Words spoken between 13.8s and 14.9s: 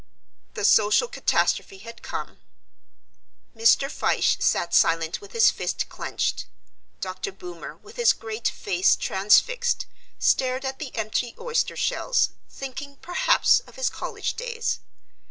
college days.